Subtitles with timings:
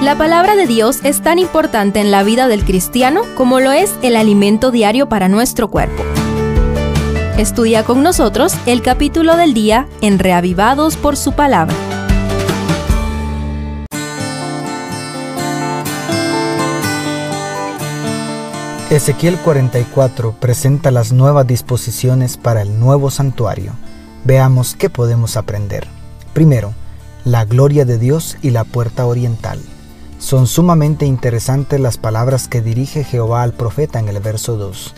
[0.00, 3.92] La palabra de Dios es tan importante en la vida del cristiano como lo es
[4.02, 6.04] el alimento diario para nuestro cuerpo.
[7.36, 11.74] Estudia con nosotros el capítulo del día en Reavivados por su palabra.
[18.90, 23.72] Ezequiel 44 presenta las nuevas disposiciones para el nuevo santuario.
[24.24, 25.88] Veamos qué podemos aprender.
[26.34, 26.72] Primero,
[27.24, 29.58] la gloria de Dios y la puerta oriental.
[30.18, 34.94] Son sumamente interesantes las palabras que dirige Jehová al profeta en el verso 2.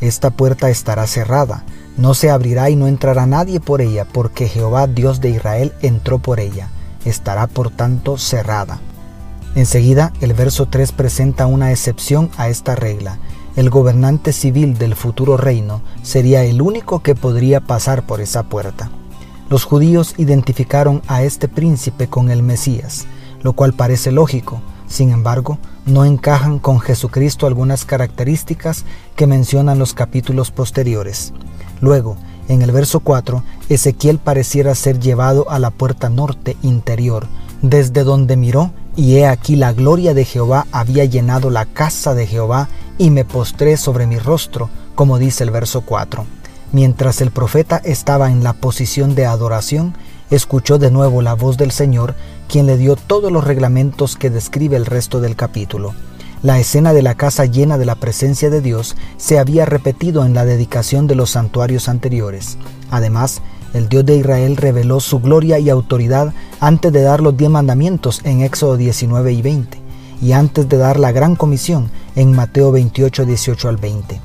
[0.00, 1.62] Esta puerta estará cerrada,
[1.98, 6.20] no se abrirá y no entrará nadie por ella, porque Jehová Dios de Israel entró
[6.20, 6.70] por ella.
[7.04, 8.80] Estará por tanto cerrada.
[9.54, 13.18] Enseguida, el verso 3 presenta una excepción a esta regla.
[13.56, 18.90] El gobernante civil del futuro reino sería el único que podría pasar por esa puerta.
[19.50, 23.06] Los judíos identificaron a este príncipe con el Mesías
[23.42, 24.62] lo cual parece lógico.
[24.86, 28.84] Sin embargo, no encajan con Jesucristo algunas características
[29.16, 31.32] que mencionan los capítulos posteriores.
[31.80, 32.16] Luego,
[32.48, 37.26] en el verso 4, Ezequiel pareciera ser llevado a la puerta norte interior,
[37.62, 42.26] desde donde miró, y he aquí la gloria de Jehová había llenado la casa de
[42.26, 46.26] Jehová, y me postré sobre mi rostro, como dice el verso 4.
[46.72, 49.94] Mientras el profeta estaba en la posición de adoración,
[50.30, 52.14] escuchó de nuevo la voz del Señor
[52.52, 55.94] quien le dio todos los reglamentos que describe el resto del capítulo.
[56.42, 60.34] La escena de la casa llena de la presencia de Dios se había repetido en
[60.34, 62.58] la dedicación de los santuarios anteriores.
[62.90, 63.40] Además,
[63.72, 68.20] el Dios de Israel reveló su gloria y autoridad antes de dar los diez mandamientos
[68.22, 69.78] en Éxodo 19 y 20,
[70.20, 74.20] y antes de dar la gran comisión en Mateo 28, 18 al 20.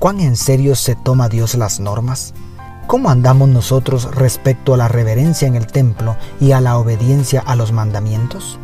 [0.00, 2.34] ¿Cuán en serio se toma Dios las normas?
[2.90, 7.54] ¿Cómo andamos nosotros respecto a la reverencia en el templo y a la obediencia a
[7.54, 8.58] los mandamientos?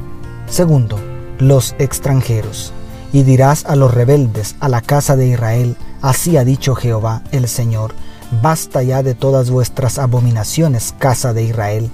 [0.46, 0.98] Segundo,
[1.38, 2.72] los extranjeros.
[3.12, 7.46] Y dirás a los rebeldes, a la casa de Israel, así ha dicho Jehová el
[7.46, 7.94] Señor,
[8.42, 11.88] basta ya de todas vuestras abominaciones, casa de Israel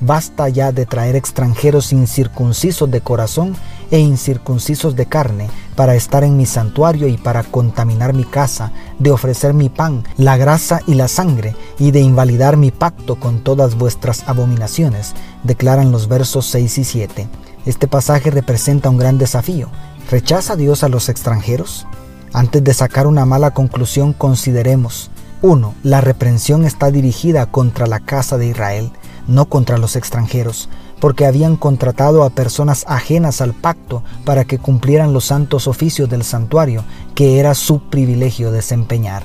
[0.00, 3.56] Basta ya de traer extranjeros incircuncisos de corazón
[3.90, 9.10] e incircuncisos de carne para estar en mi santuario y para contaminar mi casa, de
[9.10, 13.76] ofrecer mi pan, la grasa y la sangre, y de invalidar mi pacto con todas
[13.76, 17.28] vuestras abominaciones, declaran los versos 6 y 7.
[17.66, 19.68] Este pasaje representa un gran desafío.
[20.10, 21.86] ¿Rechaza Dios a los extranjeros?
[22.32, 25.10] Antes de sacar una mala conclusión, consideremos
[25.42, 25.74] 1.
[25.82, 28.92] La reprensión está dirigida contra la casa de Israel
[29.26, 30.68] no contra los extranjeros,
[31.00, 36.24] porque habían contratado a personas ajenas al pacto para que cumplieran los santos oficios del
[36.24, 36.84] santuario,
[37.14, 39.24] que era su privilegio desempeñar.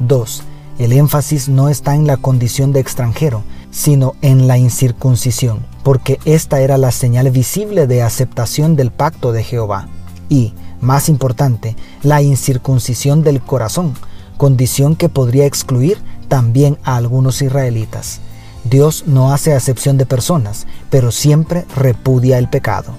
[0.00, 0.42] 2.
[0.78, 6.60] El énfasis no está en la condición de extranjero, sino en la incircuncisión, porque esta
[6.60, 9.88] era la señal visible de aceptación del pacto de Jehová.
[10.28, 13.94] Y, más importante, la incircuncisión del corazón,
[14.36, 15.98] condición que podría excluir
[16.28, 18.20] también a algunos israelitas.
[18.68, 22.92] Dios no hace acepción de personas, pero siempre repudia el pecado.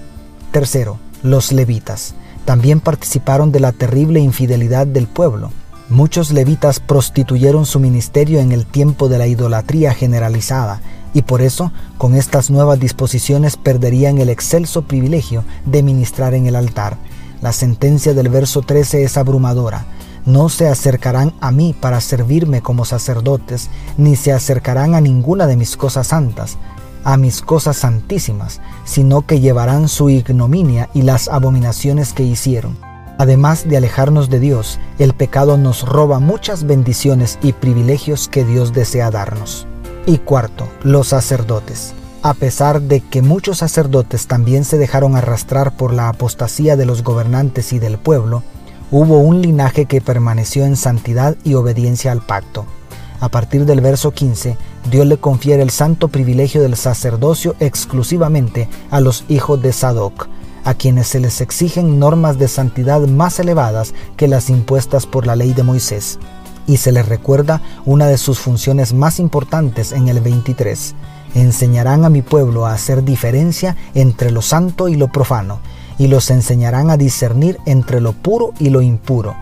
[0.50, 2.14] Tercero, los levitas.
[2.44, 5.52] También participaron de la terrible infidelidad del pueblo.
[5.88, 10.80] Muchos levitas prostituyeron su ministerio en el tiempo de la idolatría generalizada
[11.14, 16.56] y por eso con estas nuevas disposiciones perderían el excelso privilegio de ministrar en el
[16.56, 16.96] altar.
[17.42, 19.86] La sentencia del verso 13 es abrumadora
[20.26, 25.56] no se acercarán a mí para servirme como sacerdotes, ni se acercarán a ninguna de
[25.56, 26.58] mis cosas santas,
[27.04, 32.76] a mis cosas santísimas, sino que llevarán su ignominia y las abominaciones que hicieron.
[33.18, 38.72] Además de alejarnos de Dios, el pecado nos roba muchas bendiciones y privilegios que Dios
[38.72, 39.66] desea darnos.
[40.06, 41.92] Y cuarto, los sacerdotes.
[42.22, 47.02] A pesar de que muchos sacerdotes también se dejaron arrastrar por la apostasía de los
[47.02, 48.42] gobernantes y del pueblo,
[48.90, 52.66] hubo un linaje que permaneció en santidad y obediencia al pacto.
[53.20, 54.56] A partir del verso 15,
[54.90, 60.26] Dios le confiere el santo privilegio del sacerdocio exclusivamente a los hijos de Sadoc,
[60.64, 65.36] a quienes se les exigen normas de santidad más elevadas que las impuestas por la
[65.36, 66.18] ley de Moisés.
[66.66, 70.94] Y se les recuerda una de sus funciones más importantes en el 23.
[71.34, 75.60] Enseñarán a mi pueblo a hacer diferencia entre lo santo y lo profano,
[76.00, 79.36] y los enseñarán a discernir entre lo puro y lo impuro.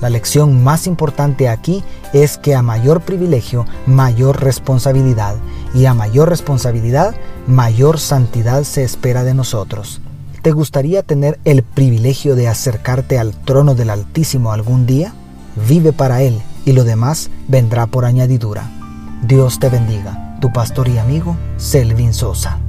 [0.00, 5.36] La lección más importante aquí es que a mayor privilegio, mayor responsabilidad,
[5.72, 7.14] y a mayor responsabilidad,
[7.46, 10.00] mayor santidad se espera de nosotros.
[10.42, 15.12] ¿Te gustaría tener el privilegio de acercarte al trono del Altísimo algún día?
[15.68, 18.68] Vive para Él y lo demás vendrá por añadidura.
[19.22, 22.59] Dios te bendiga, tu pastor y amigo Selvin Sosa.